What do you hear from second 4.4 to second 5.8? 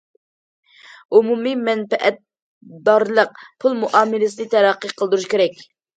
تەرەققىي قىلدۇرۇش كېرەك.